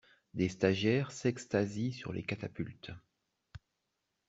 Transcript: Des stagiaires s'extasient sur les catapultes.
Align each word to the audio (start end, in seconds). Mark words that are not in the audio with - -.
Des 0.33 0.49
stagiaires 0.49 1.11
s'extasient 1.11 1.91
sur 1.93 2.11
les 2.11 2.23
catapultes. 2.23 2.89